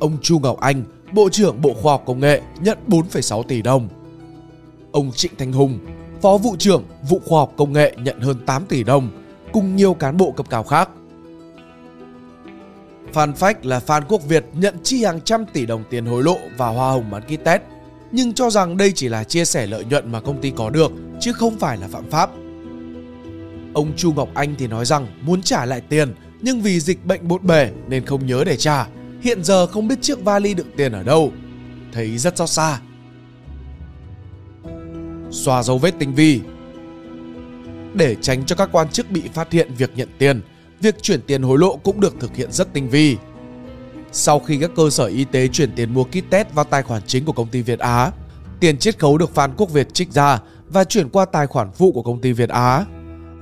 Ông 0.00 0.16
Chu 0.22 0.38
Ngọc 0.38 0.60
Anh, 0.60 0.84
Bộ 1.12 1.28
trưởng 1.28 1.60
Bộ 1.60 1.74
Khoa 1.82 1.92
học 1.92 2.02
Công 2.06 2.20
nghệ 2.20 2.42
nhận 2.60 2.78
4,6 2.88 3.42
tỷ 3.42 3.62
đồng. 3.62 3.88
Ông 4.92 5.12
Trịnh 5.12 5.32
Thanh 5.38 5.52
Hùng, 5.52 5.78
Phó 6.24 6.36
vụ 6.36 6.56
trưởng 6.58 6.84
vụ 7.08 7.20
khoa 7.26 7.38
học 7.38 7.52
công 7.56 7.72
nghệ 7.72 7.94
nhận 7.98 8.20
hơn 8.20 8.36
8 8.46 8.66
tỷ 8.66 8.84
đồng, 8.84 9.08
cùng 9.52 9.76
nhiều 9.76 9.94
cán 9.94 10.16
bộ 10.16 10.30
cấp 10.30 10.46
cao 10.50 10.62
khác. 10.62 10.90
Phan 13.14 13.34
Phách 13.34 13.66
là 13.66 13.80
Phan 13.80 14.04
Quốc 14.08 14.22
Việt 14.28 14.44
nhận 14.52 14.74
chi 14.82 15.04
hàng 15.04 15.20
trăm 15.20 15.44
tỷ 15.52 15.66
đồng 15.66 15.84
tiền 15.90 16.06
hối 16.06 16.22
lộ 16.22 16.38
và 16.56 16.68
hoa 16.68 16.90
hồng 16.90 17.10
bán 17.10 17.22
kit 17.22 17.44
test, 17.44 17.62
nhưng 18.12 18.32
cho 18.32 18.50
rằng 18.50 18.76
đây 18.76 18.92
chỉ 18.92 19.08
là 19.08 19.24
chia 19.24 19.44
sẻ 19.44 19.66
lợi 19.66 19.84
nhuận 19.84 20.12
mà 20.12 20.20
công 20.20 20.40
ty 20.40 20.50
có 20.50 20.70
được, 20.70 20.92
chứ 21.20 21.32
không 21.32 21.58
phải 21.58 21.76
là 21.76 21.88
phạm 21.88 22.10
pháp. 22.10 22.30
Ông 23.74 23.92
Chu 23.96 24.12
Ngọc 24.12 24.28
Anh 24.34 24.54
thì 24.58 24.66
nói 24.66 24.84
rằng 24.84 25.06
muốn 25.20 25.42
trả 25.42 25.64
lại 25.64 25.80
tiền, 25.80 26.14
nhưng 26.40 26.60
vì 26.60 26.80
dịch 26.80 27.06
bệnh 27.06 27.28
bộn 27.28 27.46
bề 27.46 27.70
nên 27.88 28.04
không 28.04 28.26
nhớ 28.26 28.44
để 28.46 28.56
trả. 28.56 28.86
Hiện 29.20 29.44
giờ 29.44 29.66
không 29.66 29.88
biết 29.88 30.02
chiếc 30.02 30.24
vali 30.24 30.54
đựng 30.54 30.70
tiền 30.76 30.92
ở 30.92 31.02
đâu. 31.02 31.32
Thấy 31.92 32.18
rất 32.18 32.36
xót 32.38 32.50
xa. 32.50 32.80
Xóa 35.30 35.62
dấu 35.62 35.78
vết 35.78 35.94
tinh 35.98 36.14
vi 36.14 36.40
Để 37.94 38.16
tránh 38.20 38.44
cho 38.46 38.56
các 38.56 38.68
quan 38.72 38.88
chức 38.88 39.10
bị 39.10 39.22
phát 39.34 39.52
hiện 39.52 39.74
việc 39.78 39.90
nhận 39.96 40.08
tiền, 40.18 40.40
việc 40.80 41.02
chuyển 41.02 41.20
tiền 41.22 41.42
hối 41.42 41.58
lộ 41.58 41.76
cũng 41.76 42.00
được 42.00 42.14
thực 42.20 42.36
hiện 42.36 42.52
rất 42.52 42.72
tinh 42.72 42.88
vi. 42.88 43.16
Sau 44.12 44.38
khi 44.38 44.58
các 44.60 44.70
cơ 44.76 44.90
sở 44.90 45.04
y 45.04 45.24
tế 45.24 45.48
chuyển 45.48 45.72
tiền 45.76 45.94
mua 45.94 46.04
kit 46.04 46.30
test 46.30 46.48
vào 46.54 46.64
tài 46.64 46.82
khoản 46.82 47.02
chính 47.06 47.24
của 47.24 47.32
công 47.32 47.48
ty 47.48 47.62
Việt 47.62 47.78
Á, 47.78 48.10
tiền 48.60 48.78
chiết 48.78 48.98
khấu 48.98 49.18
được 49.18 49.34
Phan 49.34 49.54
Quốc 49.56 49.72
Việt 49.72 49.94
trích 49.94 50.12
ra 50.12 50.40
và 50.68 50.84
chuyển 50.84 51.08
qua 51.08 51.24
tài 51.24 51.46
khoản 51.46 51.70
phụ 51.72 51.92
của 51.92 52.02
công 52.02 52.20
ty 52.20 52.32
Việt 52.32 52.48
Á, 52.48 52.84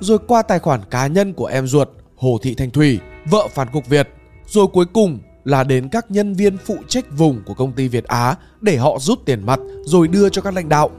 rồi 0.01 0.19
qua 0.29 0.43
tài 0.43 0.59
khoản 0.59 0.81
cá 0.91 1.07
nhân 1.07 1.33
của 1.33 1.47
em 1.47 1.67
ruột 1.67 1.89
Hồ 2.17 2.39
Thị 2.43 2.55
Thanh 2.55 2.71
Thủy, 2.71 2.99
vợ 3.31 3.49
Phan 3.55 3.69
Quốc 3.73 3.87
Việt, 3.89 4.09
rồi 4.47 4.67
cuối 4.73 4.87
cùng 4.93 5.19
là 5.45 5.65
đến 5.65 5.89
các 5.89 6.11
nhân 6.11 6.35
viên 6.35 6.57
phụ 6.57 6.77
trách 6.89 7.05
vùng 7.19 7.43
của 7.47 7.55
công 7.55 7.73
ty 7.73 7.89
Việt 7.89 8.05
Á 8.05 8.37
để 8.61 8.77
họ 8.77 8.99
rút 9.01 9.25
tiền 9.25 9.47
mặt 9.47 9.61
rồi 9.85 10.09
đưa 10.09 10.29
cho 10.29 10.43
các 10.43 10.55
lãnh 10.55 10.69
đạo. 10.69 10.91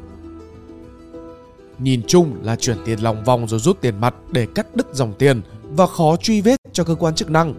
Nhìn 1.79 2.01
chung 2.07 2.35
là 2.43 2.55
chuyển 2.55 2.77
tiền 2.85 2.99
lòng 2.99 3.23
vòng 3.23 3.47
rồi 3.47 3.59
rút 3.59 3.81
tiền 3.81 4.01
mặt 4.01 4.15
để 4.31 4.47
cắt 4.55 4.75
đứt 4.75 4.87
dòng 4.93 5.13
tiền 5.19 5.41
và 5.75 5.87
khó 5.87 6.15
truy 6.15 6.41
vết 6.41 6.61
cho 6.73 6.83
cơ 6.83 6.95
quan 6.95 7.15
chức 7.15 7.29
năng. 7.29 7.53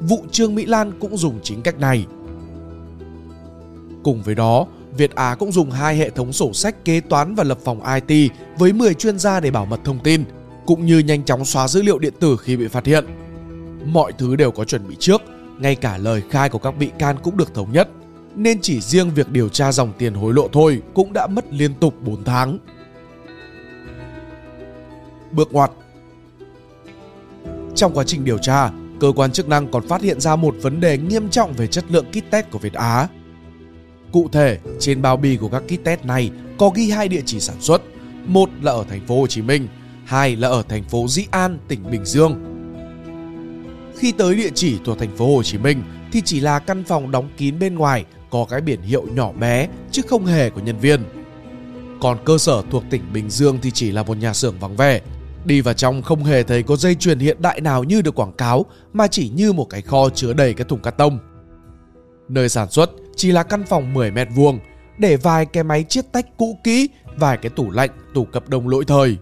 Vụ 0.00 0.24
Trương 0.30 0.54
Mỹ 0.54 0.66
Lan 0.66 0.92
cũng 1.00 1.16
dùng 1.16 1.40
chính 1.42 1.62
cách 1.62 1.78
này. 1.78 2.06
Cùng 4.02 4.22
với 4.22 4.34
đó, 4.34 4.66
Việt 4.96 5.14
Á 5.14 5.36
cũng 5.38 5.52
dùng 5.52 5.70
hai 5.70 5.96
hệ 5.96 6.10
thống 6.10 6.32
sổ 6.32 6.52
sách 6.52 6.84
kế 6.84 7.00
toán 7.00 7.34
và 7.34 7.44
lập 7.44 7.58
phòng 7.64 7.80
IT 8.06 8.32
với 8.58 8.72
10 8.72 8.94
chuyên 8.94 9.18
gia 9.18 9.40
để 9.40 9.50
bảo 9.50 9.66
mật 9.66 9.80
thông 9.84 9.98
tin, 9.98 10.24
cũng 10.66 10.86
như 10.86 10.98
nhanh 10.98 11.24
chóng 11.24 11.44
xóa 11.44 11.68
dữ 11.68 11.82
liệu 11.82 11.98
điện 11.98 12.14
tử 12.20 12.36
khi 12.36 12.56
bị 12.56 12.68
phát 12.68 12.86
hiện. 12.86 13.04
Mọi 13.84 14.12
thứ 14.12 14.36
đều 14.36 14.50
có 14.50 14.64
chuẩn 14.64 14.88
bị 14.88 14.96
trước, 14.98 15.22
ngay 15.58 15.74
cả 15.74 15.98
lời 15.98 16.22
khai 16.30 16.48
của 16.48 16.58
các 16.58 16.78
bị 16.78 16.90
can 16.98 17.16
cũng 17.22 17.36
được 17.36 17.54
thống 17.54 17.72
nhất, 17.72 17.88
nên 18.34 18.60
chỉ 18.60 18.80
riêng 18.80 19.10
việc 19.14 19.30
điều 19.30 19.48
tra 19.48 19.72
dòng 19.72 19.92
tiền 19.98 20.14
hối 20.14 20.34
lộ 20.34 20.48
thôi 20.52 20.82
cũng 20.94 21.12
đã 21.12 21.26
mất 21.26 21.44
liên 21.52 21.74
tục 21.74 21.94
4 22.04 22.24
tháng. 22.24 22.58
Bước 25.30 25.52
ngoặt 25.52 25.70
trong 27.80 27.94
quá 27.94 28.04
trình 28.04 28.24
điều 28.24 28.38
tra, 28.38 28.70
cơ 29.00 29.12
quan 29.16 29.32
chức 29.32 29.48
năng 29.48 29.70
còn 29.70 29.88
phát 29.88 30.02
hiện 30.02 30.20
ra 30.20 30.36
một 30.36 30.54
vấn 30.62 30.80
đề 30.80 30.98
nghiêm 30.98 31.28
trọng 31.28 31.52
về 31.52 31.66
chất 31.66 31.84
lượng 31.88 32.04
kit 32.10 32.30
test 32.30 32.46
của 32.50 32.58
Việt 32.58 32.72
Á. 32.72 33.08
Cụ 34.12 34.28
thể, 34.32 34.58
trên 34.80 35.02
bao 35.02 35.16
bì 35.16 35.36
của 35.36 35.48
các 35.48 35.62
kit 35.66 35.84
test 35.84 36.04
này 36.04 36.30
có 36.58 36.70
ghi 36.74 36.90
hai 36.90 37.08
địa 37.08 37.22
chỉ 37.26 37.40
sản 37.40 37.56
xuất, 37.60 37.82
một 38.26 38.50
là 38.62 38.72
ở 38.72 38.84
thành 38.88 39.06
phố 39.06 39.20
Hồ 39.20 39.26
Chí 39.26 39.42
Minh, 39.42 39.68
hai 40.04 40.36
là 40.36 40.48
ở 40.48 40.62
thành 40.68 40.84
phố 40.84 41.08
Dĩ 41.08 41.26
An, 41.30 41.58
tỉnh 41.68 41.90
Bình 41.90 42.04
Dương. 42.04 42.34
Khi 43.98 44.12
tới 44.12 44.34
địa 44.34 44.50
chỉ 44.54 44.78
thuộc 44.84 44.98
thành 44.98 45.16
phố 45.16 45.36
Hồ 45.36 45.42
Chí 45.42 45.58
Minh 45.58 45.82
thì 46.12 46.22
chỉ 46.24 46.40
là 46.40 46.58
căn 46.58 46.84
phòng 46.84 47.10
đóng 47.10 47.28
kín 47.36 47.58
bên 47.58 47.74
ngoài 47.74 48.04
có 48.30 48.46
cái 48.50 48.60
biển 48.60 48.82
hiệu 48.82 49.06
nhỏ 49.14 49.32
bé 49.32 49.68
chứ 49.90 50.02
không 50.08 50.26
hề 50.26 50.50
có 50.50 50.60
nhân 50.60 50.78
viên. 50.78 51.04
Còn 52.00 52.18
cơ 52.24 52.38
sở 52.38 52.62
thuộc 52.70 52.84
tỉnh 52.90 53.02
Bình 53.12 53.30
Dương 53.30 53.58
thì 53.62 53.70
chỉ 53.70 53.92
là 53.92 54.02
một 54.02 54.16
nhà 54.16 54.34
xưởng 54.34 54.58
vắng 54.58 54.76
vẻ. 54.76 55.00
Đi 55.44 55.60
vào 55.60 55.74
trong 55.74 56.02
không 56.02 56.24
hề 56.24 56.42
thấy 56.42 56.62
có 56.62 56.76
dây 56.76 56.94
chuyền 56.94 57.18
hiện 57.18 57.42
đại 57.42 57.60
nào 57.60 57.84
như 57.84 58.02
được 58.02 58.14
quảng 58.14 58.32
cáo 58.32 58.66
mà 58.92 59.06
chỉ 59.06 59.28
như 59.28 59.52
một 59.52 59.64
cái 59.70 59.82
kho 59.82 60.08
chứa 60.10 60.32
đầy 60.32 60.54
các 60.54 60.68
thùng 60.68 60.80
cắt 60.80 60.90
tông. 60.90 61.18
Nơi 62.28 62.48
sản 62.48 62.70
xuất 62.70 62.90
chỉ 63.16 63.32
là 63.32 63.42
căn 63.42 63.64
phòng 63.66 63.94
10 63.94 64.10
mét 64.10 64.28
vuông 64.34 64.58
để 64.98 65.16
vài 65.16 65.46
cái 65.46 65.64
máy 65.64 65.84
chiết 65.88 66.12
tách 66.12 66.26
cũ 66.36 66.58
kỹ, 66.64 66.88
vài 67.16 67.36
cái 67.36 67.50
tủ 67.50 67.70
lạnh, 67.70 67.90
tủ 68.14 68.24
cập 68.24 68.48
đông 68.48 68.68
lỗi 68.68 68.84
thời. 68.86 69.16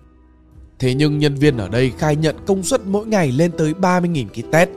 Thế 0.78 0.94
nhưng 0.94 1.18
nhân 1.18 1.34
viên 1.34 1.56
ở 1.56 1.68
đây 1.68 1.92
khai 1.98 2.16
nhận 2.16 2.36
công 2.46 2.62
suất 2.62 2.80
mỗi 2.86 3.06
ngày 3.06 3.32
lên 3.32 3.52
tới 3.58 3.74
30.000 3.80 4.28
kit 4.28 4.52
test. 4.52 4.70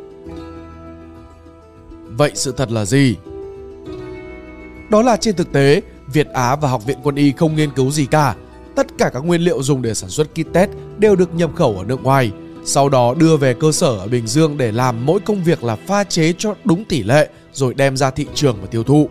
Vậy 2.05 2.31
sự 2.35 2.53
thật 2.57 2.71
là 2.71 2.85
gì? 2.85 3.15
Đó 4.89 5.01
là 5.01 5.17
trên 5.17 5.35
thực 5.35 5.51
tế, 5.51 5.81
Việt 6.13 6.27
Á 6.27 6.55
và 6.55 6.69
Học 6.69 6.85
viện 6.85 6.97
Quân 7.03 7.15
y 7.15 7.31
không 7.31 7.55
nghiên 7.55 7.71
cứu 7.71 7.91
gì 7.91 8.05
cả. 8.05 8.35
Tất 8.75 8.87
cả 8.97 9.09
các 9.13 9.19
nguyên 9.19 9.41
liệu 9.41 9.63
dùng 9.63 9.81
để 9.81 9.93
sản 9.93 10.09
xuất 10.09 10.27
kit 10.31 10.53
test 10.53 10.69
đều 10.97 11.15
được 11.15 11.33
nhập 11.33 11.51
khẩu 11.55 11.77
ở 11.77 11.83
nước 11.83 12.03
ngoài, 12.03 12.31
sau 12.65 12.89
đó 12.89 13.13
đưa 13.13 13.37
về 13.37 13.53
cơ 13.53 13.71
sở 13.71 13.87
ở 13.87 14.07
Bình 14.07 14.27
Dương 14.27 14.57
để 14.57 14.71
làm 14.71 15.05
mỗi 15.05 15.19
công 15.19 15.43
việc 15.43 15.63
là 15.63 15.75
pha 15.75 16.03
chế 16.03 16.33
cho 16.37 16.55
đúng 16.63 16.85
tỷ 16.85 17.03
lệ 17.03 17.29
rồi 17.53 17.73
đem 17.73 17.97
ra 17.97 18.11
thị 18.11 18.27
trường 18.33 18.57
và 18.61 18.67
tiêu 18.67 18.83
thụ. 18.83 19.09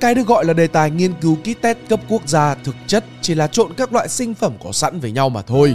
Cái 0.00 0.14
được 0.14 0.26
gọi 0.26 0.44
là 0.44 0.52
đề 0.52 0.66
tài 0.66 0.90
nghiên 0.90 1.12
cứu 1.20 1.36
kit 1.36 1.62
test 1.62 1.78
cấp 1.88 2.00
quốc 2.08 2.28
gia 2.28 2.54
thực 2.54 2.74
chất 2.86 3.04
chỉ 3.22 3.34
là 3.34 3.46
trộn 3.46 3.72
các 3.76 3.92
loại 3.92 4.08
sinh 4.08 4.34
phẩm 4.34 4.52
có 4.64 4.72
sẵn 4.72 5.00
với 5.00 5.10
nhau 5.10 5.28
mà 5.28 5.42
thôi. 5.42 5.74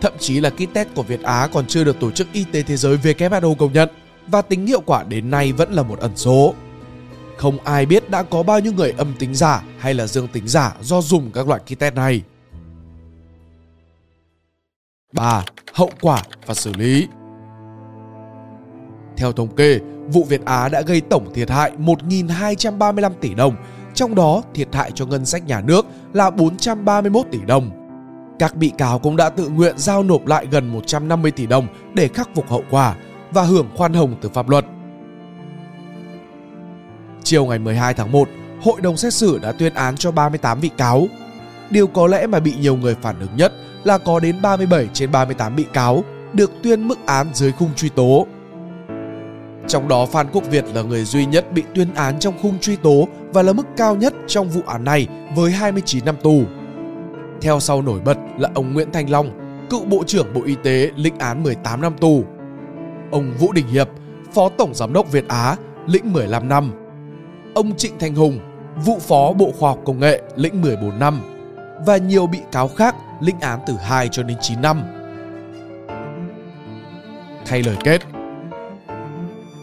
Thậm 0.00 0.12
chí 0.18 0.40
là 0.40 0.50
kit 0.50 0.74
test 0.74 0.88
của 0.94 1.02
Việt 1.02 1.22
Á 1.22 1.48
còn 1.52 1.66
chưa 1.66 1.84
được 1.84 2.00
Tổ 2.00 2.10
chức 2.10 2.26
Y 2.32 2.44
tế 2.52 2.62
Thế 2.62 2.76
giới 2.76 2.96
WHO 2.96 3.54
công 3.54 3.72
nhận 3.72 3.88
và 4.26 4.42
tính 4.42 4.66
hiệu 4.66 4.80
quả 4.80 5.04
đến 5.04 5.30
nay 5.30 5.52
vẫn 5.52 5.72
là 5.72 5.82
một 5.82 5.98
ẩn 5.98 6.12
số. 6.16 6.54
Không 7.36 7.58
ai 7.64 7.86
biết 7.86 8.10
đã 8.10 8.22
có 8.22 8.42
bao 8.42 8.60
nhiêu 8.60 8.72
người 8.72 8.94
âm 8.98 9.14
tính 9.18 9.34
giả 9.34 9.62
hay 9.78 9.94
là 9.94 10.06
dương 10.06 10.28
tính 10.28 10.48
giả 10.48 10.76
do 10.80 11.00
dùng 11.00 11.30
các 11.32 11.48
loại 11.48 11.60
kit 11.60 11.78
test 11.78 11.94
này. 11.94 12.22
3. 15.12 15.44
Hậu 15.72 15.90
quả 16.00 16.22
và 16.46 16.54
xử 16.54 16.72
lý 16.72 17.08
Theo 19.16 19.32
thống 19.32 19.56
kê, 19.56 19.78
vụ 20.08 20.24
Việt 20.24 20.44
Á 20.44 20.68
đã 20.68 20.80
gây 20.80 21.00
tổng 21.00 21.34
thiệt 21.34 21.50
hại 21.50 21.72
1.235 21.78 23.12
tỷ 23.20 23.34
đồng, 23.34 23.56
trong 23.94 24.14
đó 24.14 24.42
thiệt 24.54 24.74
hại 24.74 24.90
cho 24.94 25.06
ngân 25.06 25.26
sách 25.26 25.46
nhà 25.46 25.60
nước 25.60 25.86
là 26.12 26.30
431 26.30 27.26
tỷ 27.30 27.38
đồng. 27.46 27.70
Các 28.38 28.56
bị 28.56 28.72
cáo 28.78 28.98
cũng 28.98 29.16
đã 29.16 29.28
tự 29.28 29.48
nguyện 29.48 29.78
giao 29.78 30.02
nộp 30.02 30.26
lại 30.26 30.46
gần 30.50 30.68
150 30.68 31.30
tỷ 31.30 31.46
đồng 31.46 31.66
để 31.94 32.08
khắc 32.08 32.28
phục 32.34 32.48
hậu 32.48 32.62
quả 32.70 32.96
và 33.30 33.42
hưởng 33.42 33.68
khoan 33.76 33.92
hồng 33.92 34.16
từ 34.20 34.28
pháp 34.28 34.48
luật. 34.48 34.64
Chiều 37.26 37.46
ngày 37.46 37.58
12 37.58 37.94
tháng 37.94 38.12
1, 38.12 38.28
hội 38.62 38.80
đồng 38.80 38.96
xét 38.96 39.14
xử 39.14 39.38
đã 39.38 39.52
tuyên 39.52 39.74
án 39.74 39.96
cho 39.96 40.10
38 40.10 40.60
bị 40.60 40.70
cáo. 40.76 41.06
Điều 41.70 41.86
có 41.86 42.06
lẽ 42.06 42.26
mà 42.26 42.40
bị 42.40 42.54
nhiều 42.60 42.76
người 42.76 42.96
phản 43.02 43.20
ứng 43.20 43.36
nhất 43.36 43.52
là 43.84 43.98
có 43.98 44.20
đến 44.20 44.42
37 44.42 44.88
trên 44.92 45.12
38 45.12 45.56
bị 45.56 45.64
cáo 45.72 46.04
được 46.32 46.50
tuyên 46.62 46.88
mức 46.88 46.98
án 47.06 47.26
dưới 47.34 47.52
khung 47.52 47.74
truy 47.76 47.88
tố. 47.88 48.26
Trong 49.68 49.88
đó 49.88 50.06
Phan 50.06 50.26
Quốc 50.32 50.50
Việt 50.50 50.64
là 50.74 50.82
người 50.82 51.04
duy 51.04 51.26
nhất 51.26 51.52
bị 51.52 51.62
tuyên 51.74 51.94
án 51.94 52.18
trong 52.18 52.34
khung 52.42 52.58
truy 52.58 52.76
tố 52.76 53.08
và 53.32 53.42
là 53.42 53.52
mức 53.52 53.66
cao 53.76 53.96
nhất 53.96 54.14
trong 54.26 54.48
vụ 54.48 54.60
án 54.66 54.84
này 54.84 55.08
với 55.36 55.50
29 55.52 56.04
năm 56.04 56.16
tù. 56.22 56.42
Theo 57.40 57.60
sau 57.60 57.82
nổi 57.82 58.00
bật 58.00 58.18
là 58.38 58.50
ông 58.54 58.74
Nguyễn 58.74 58.92
Thanh 58.92 59.10
Long, 59.10 59.30
cựu 59.70 59.84
Bộ 59.84 60.04
trưởng 60.06 60.34
Bộ 60.34 60.42
Y 60.44 60.54
tế 60.62 60.90
lĩnh 60.96 61.18
án 61.18 61.42
18 61.42 61.80
năm 61.80 61.94
tù. 62.00 62.24
Ông 63.10 63.32
Vũ 63.38 63.52
Đình 63.52 63.66
Hiệp, 63.66 63.88
Phó 64.32 64.48
Tổng 64.48 64.74
Giám 64.74 64.92
đốc 64.92 65.12
Việt 65.12 65.28
Á, 65.28 65.56
lĩnh 65.86 66.12
15 66.12 66.48
năm. 66.48 66.85
Ông 67.56 67.76
Trịnh 67.76 67.98
Thành 67.98 68.14
Hùng, 68.14 68.40
vụ 68.84 68.98
phó 68.98 69.32
Bộ 69.32 69.52
Khoa 69.58 69.70
học 69.70 69.78
Công 69.84 70.00
nghệ, 70.00 70.22
lĩnh 70.36 70.62
14 70.62 70.98
năm. 70.98 71.20
Và 71.86 71.96
nhiều 71.96 72.26
bị 72.26 72.38
cáo 72.52 72.68
khác 72.68 72.96
lĩnh 73.20 73.40
án 73.40 73.60
từ 73.66 73.74
2 73.74 74.08
cho 74.12 74.22
đến 74.22 74.36
9 74.40 74.62
năm. 74.62 74.82
Thay 77.46 77.62
lời 77.62 77.76
kết, 77.84 78.02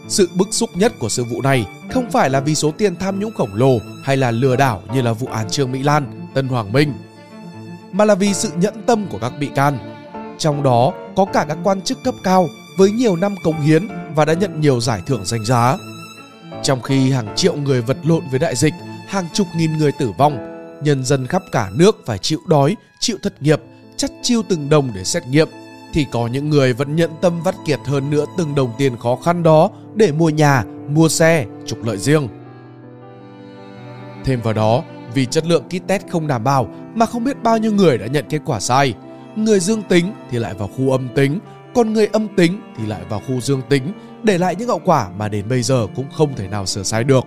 sự 0.08 0.28
bức 0.38 0.48
xúc 0.50 0.70
nhất 0.74 0.92
của 1.00 1.08
sự 1.08 1.24
vụ 1.24 1.42
này 1.42 1.66
không 1.90 2.10
phải 2.10 2.30
là 2.30 2.40
vì 2.40 2.54
số 2.54 2.70
tiền 2.78 2.96
tham 2.96 3.20
nhũng 3.20 3.34
khổng 3.34 3.54
lồ 3.54 3.78
hay 4.04 4.16
là 4.16 4.30
lừa 4.30 4.56
đảo 4.56 4.82
như 4.94 5.02
là 5.02 5.12
vụ 5.12 5.26
án 5.26 5.50
Trương 5.50 5.72
Mỹ 5.72 5.82
Lan, 5.82 6.28
Tân 6.34 6.48
Hoàng 6.48 6.72
Minh, 6.72 6.92
mà 7.92 8.04
là 8.04 8.14
vì 8.14 8.34
sự 8.34 8.48
nhẫn 8.56 8.82
tâm 8.86 9.06
của 9.10 9.18
các 9.18 9.32
bị 9.40 9.50
can. 9.54 9.78
Trong 10.38 10.62
đó 10.62 10.92
có 11.16 11.24
cả 11.24 11.44
các 11.48 11.58
quan 11.64 11.82
chức 11.82 11.98
cấp 12.04 12.14
cao 12.24 12.48
với 12.78 12.90
nhiều 12.90 13.16
năm 13.16 13.34
cống 13.44 13.60
hiến 13.60 13.88
và 14.14 14.24
đã 14.24 14.32
nhận 14.32 14.60
nhiều 14.60 14.80
giải 14.80 15.02
thưởng 15.06 15.24
danh 15.24 15.44
giá. 15.44 15.76
Trong 16.62 16.82
khi 16.82 17.10
hàng 17.10 17.32
triệu 17.36 17.56
người 17.56 17.82
vật 17.82 17.96
lộn 18.04 18.22
với 18.30 18.38
đại 18.38 18.56
dịch, 18.56 18.74
hàng 19.08 19.28
chục 19.32 19.46
nghìn 19.56 19.78
người 19.78 19.92
tử 19.92 20.12
vong, 20.18 20.38
nhân 20.82 21.04
dân 21.04 21.26
khắp 21.26 21.42
cả 21.52 21.70
nước 21.74 21.96
phải 22.06 22.18
chịu 22.18 22.38
đói, 22.46 22.76
chịu 22.98 23.16
thất 23.22 23.42
nghiệp, 23.42 23.60
chắt 23.96 24.10
chiêu 24.22 24.42
từng 24.48 24.68
đồng 24.68 24.90
để 24.94 25.04
xét 25.04 25.26
nghiệm, 25.26 25.48
thì 25.92 26.06
có 26.12 26.26
những 26.26 26.50
người 26.50 26.72
vẫn 26.72 26.96
nhận 26.96 27.10
tâm 27.20 27.42
vắt 27.42 27.54
kiệt 27.66 27.80
hơn 27.84 28.10
nữa 28.10 28.24
từng 28.38 28.54
đồng 28.54 28.72
tiền 28.78 28.96
khó 28.96 29.16
khăn 29.16 29.42
đó 29.42 29.70
để 29.94 30.12
mua 30.12 30.28
nhà, 30.28 30.64
mua 30.88 31.08
xe, 31.08 31.46
trục 31.66 31.84
lợi 31.84 31.98
riêng. 31.98 32.28
Thêm 34.24 34.40
vào 34.40 34.54
đó, 34.54 34.82
vì 35.14 35.26
chất 35.26 35.46
lượng 35.46 35.64
kit 35.68 35.86
test 35.86 36.02
không 36.10 36.26
đảm 36.26 36.44
bảo 36.44 36.68
mà 36.94 37.06
không 37.06 37.24
biết 37.24 37.42
bao 37.42 37.58
nhiêu 37.58 37.72
người 37.72 37.98
đã 37.98 38.06
nhận 38.06 38.24
kết 38.28 38.40
quả 38.44 38.60
sai. 38.60 38.94
Người 39.36 39.60
dương 39.60 39.82
tính 39.82 40.12
thì 40.30 40.38
lại 40.38 40.54
vào 40.54 40.68
khu 40.68 40.90
âm 40.90 41.08
tính, 41.14 41.38
còn 41.74 41.92
người 41.92 42.06
âm 42.06 42.28
tính 42.28 42.60
thì 42.76 42.86
lại 42.86 43.02
vào 43.08 43.20
khu 43.20 43.40
dương 43.40 43.62
tính, 43.68 43.92
để 44.22 44.38
lại 44.38 44.56
những 44.56 44.68
hậu 44.68 44.80
quả 44.84 45.08
mà 45.18 45.28
đến 45.28 45.48
bây 45.48 45.62
giờ 45.62 45.86
cũng 45.96 46.06
không 46.12 46.34
thể 46.36 46.48
nào 46.48 46.66
sửa 46.66 46.82
sai 46.82 47.04
được. 47.04 47.24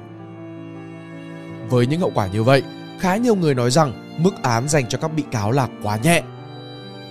Với 1.69 1.87
những 1.87 1.99
hậu 1.99 2.11
quả 2.15 2.27
như 2.27 2.43
vậy, 2.43 2.63
khá 2.99 3.17
nhiều 3.17 3.35
người 3.35 3.55
nói 3.55 3.71
rằng 3.71 4.17
mức 4.23 4.43
án 4.43 4.69
dành 4.69 4.87
cho 4.89 4.97
các 4.97 5.11
bị 5.15 5.23
cáo 5.31 5.51
là 5.51 5.67
quá 5.83 5.97
nhẹ. 6.03 6.23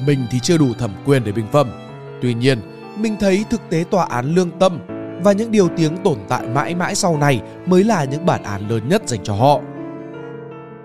Mình 0.07 0.27
thì 0.31 0.41
chưa 0.41 0.59
đủ 0.59 0.75
thẩm 0.79 0.91
quyền 1.07 1.25
để 1.25 1.33
bình 1.33 1.47
phẩm. 1.53 1.71
Tuy 2.23 2.35
nhiên, 2.35 2.59
mình 2.99 3.17
thấy 3.21 3.45
thực 3.51 3.61
tế 3.71 3.85
tòa 3.91 4.05
án 4.05 4.35
lương 4.35 4.51
tâm 4.51 4.79
và 5.23 5.33
những 5.33 5.51
điều 5.51 5.69
tiếng 5.77 5.97
tồn 5.97 6.19
tại 6.29 6.47
mãi 6.49 6.75
mãi 6.75 6.95
sau 6.95 7.19
này 7.19 7.43
mới 7.67 7.85
là 7.85 8.05
những 8.05 8.27
bản 8.27 8.43
án 8.43 8.69
lớn 8.69 8.89
nhất 8.89 9.03
dành 9.09 9.21
cho 9.23 9.35
họ. 9.35 9.61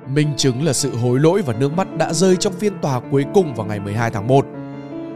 Minh 0.07 0.29
chứng 0.37 0.65
là 0.65 0.73
sự 0.73 0.95
hối 0.95 1.19
lỗi 1.19 1.41
và 1.41 1.53
nước 1.53 1.73
mắt 1.73 1.97
đã 1.97 2.13
rơi 2.13 2.35
trong 2.35 2.53
phiên 2.53 2.73
tòa 2.81 2.99
cuối 3.11 3.25
cùng 3.33 3.55
vào 3.55 3.65
ngày 3.65 3.79
12 3.79 4.11
tháng 4.11 4.27
1. 4.27 4.45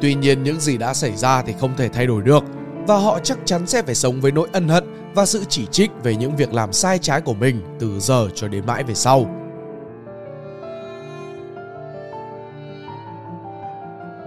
Tuy 0.02 0.16
nhiên 0.16 0.44
những 0.44 0.60
gì 0.60 0.78
đã 0.78 0.94
xảy 0.94 1.16
ra 1.16 1.42
thì 1.42 1.54
không 1.60 1.76
thể 1.78 1.90
thay 1.90 2.08
đổi 2.08 2.22
được 2.22 2.44
và 2.88 2.98
họ 2.98 3.20
chắc 3.24 3.38
chắn 3.46 3.68
sẽ 3.68 3.82
phải 3.82 3.96
sống 3.96 4.22
với 4.22 4.32
nỗi 4.32 4.48
ân 4.52 4.68
hận 4.68 4.84
và 5.14 5.26
sự 5.26 5.44
chỉ 5.50 5.66
trích 5.66 5.92
về 6.04 6.16
những 6.16 6.36
việc 6.36 6.54
làm 6.54 6.74
sai 6.74 7.00
trái 7.00 7.22
của 7.22 7.34
mình 7.34 7.62
từ 7.80 8.00
giờ 8.00 8.28
cho 8.36 8.48
đến 8.48 8.66
mãi 8.66 8.84
về 8.84 8.94
sau. 8.94 9.26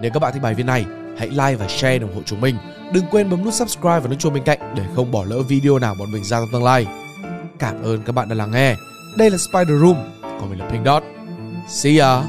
Nếu 0.01 0.11
các 0.15 0.21
bạn 0.21 0.33
thích 0.33 0.43
bài 0.43 0.55
viết 0.55 0.67
này, 0.67 0.87
hãy 1.19 1.29
like 1.29 1.57
và 1.57 1.69
share 1.69 1.99
ủng 1.99 2.15
hộ 2.15 2.21
chúng 2.27 2.41
mình. 2.41 2.57
Đừng 2.93 3.05
quên 3.11 3.31
bấm 3.31 3.45
nút 3.45 3.55
subscribe 3.55 4.01
và 4.01 4.09
nút 4.09 4.19
chuông 4.19 4.35
bên 4.35 4.43
cạnh 4.43 4.59
để 4.77 4.83
không 4.97 5.13
bỏ 5.13 5.25
lỡ 5.25 5.43
video 5.49 5.79
nào 5.79 5.95
bọn 5.99 6.13
mình 6.13 6.25
ra 6.25 6.39
trong 6.39 6.49
tương 6.53 6.65
lai. 6.65 6.87
Cảm 7.59 7.83
ơn 7.83 8.03
các 8.03 8.15
bạn 8.15 8.29
đã 8.29 8.35
lắng 8.35 8.51
nghe. 8.51 8.75
Đây 9.17 9.31
là 9.31 9.39
Spider 9.39 9.81
Room, 9.81 9.97
còn 10.23 10.51
mình 10.51 10.59
là 10.59 10.69
Pink 10.69 10.87
Dot. 10.87 11.03
See 11.69 11.99
ya! 11.99 12.23